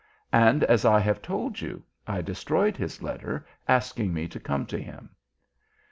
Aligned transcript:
And 0.33 0.63
as 0.63 0.83
I 0.83 0.99
have 0.99 1.21
told 1.21 1.61
you, 1.61 1.83
I 2.07 2.23
destroyed 2.23 2.75
his 2.75 3.03
letter 3.03 3.45
asking 3.67 4.15
me 4.15 4.27
to 4.29 4.39
come 4.39 4.65
to 4.65 4.79
him. 4.81 5.11